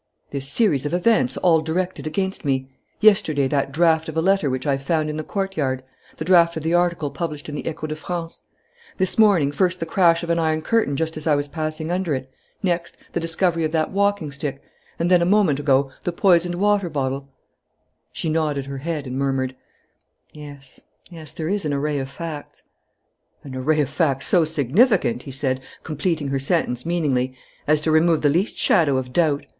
"This 0.31 0.49
series 0.49 0.83
of 0.87 0.95
events, 0.95 1.37
all 1.37 1.61
directed 1.61 2.07
against 2.07 2.43
me. 2.43 2.67
Yesterday, 3.01 3.47
that 3.49 3.71
draft 3.71 4.09
of 4.09 4.17
a 4.17 4.21
letter 4.23 4.49
which 4.49 4.65
I 4.65 4.75
found 4.77 5.11
in 5.11 5.17
the 5.17 5.23
courtyard 5.23 5.83
the 6.17 6.25
draft 6.25 6.57
of 6.57 6.63
the 6.63 6.73
article 6.73 7.11
published 7.11 7.47
in 7.47 7.53
the 7.53 7.67
Echo 7.67 7.85
de 7.85 7.95
France. 7.95 8.41
This 8.97 9.19
morning, 9.19 9.51
first 9.51 9.79
the 9.79 9.85
crash 9.85 10.23
of 10.23 10.29
the 10.29 10.39
iron 10.39 10.63
curtain 10.63 10.95
just 10.95 11.17
as 11.17 11.27
I 11.27 11.35
was 11.35 11.47
passing 11.47 11.91
under 11.91 12.15
it, 12.15 12.31
next, 12.63 12.97
the 13.13 13.19
discovery 13.19 13.63
of 13.63 13.73
that 13.73 13.91
walking 13.91 14.31
stick, 14.31 14.59
and 14.97 15.11
then, 15.11 15.21
a 15.21 15.23
moment 15.25 15.59
ago, 15.59 15.91
the 16.03 16.11
poisoned 16.11 16.55
water 16.55 16.89
bottle" 16.89 17.29
She 18.11 18.27
nodded 18.27 18.65
her 18.65 18.79
head 18.79 19.05
and 19.05 19.19
murmured: 19.19 19.55
"Yes, 20.33 20.79
yes 21.11 21.29
there 21.29 21.47
is 21.47 21.63
an 21.63 21.75
array 21.75 21.99
of 21.99 22.09
facts" 22.09 22.63
"An 23.43 23.53
array 23.55 23.79
of 23.81 23.89
facts 23.91 24.25
so 24.25 24.45
significant," 24.45 25.21
he 25.21 25.31
said, 25.31 25.61
completing 25.83 26.29
her 26.29 26.39
sentence 26.39 26.87
meaningly, 26.87 27.35
"as 27.67 27.81
to 27.81 27.91
remove 27.91 28.21
the 28.23 28.29
least 28.29 28.57
shadow 28.57 28.97
of 28.97 29.13
doubt. 29.13 29.45